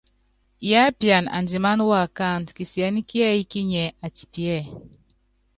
[0.67, 4.61] Yiápian andimáná uákáandú, kisiɛ́nɛ́ kíɛ́yi kínyiɛ́ atipiɛ́.